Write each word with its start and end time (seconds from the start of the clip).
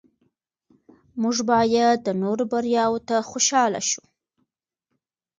موږ 1.21 1.37
باید 1.51 1.97
د 2.03 2.09
نورو 2.21 2.43
بریاوو 2.51 3.03
ته 3.07 3.15
خوشحاله 3.29 3.81
شو 3.89 4.03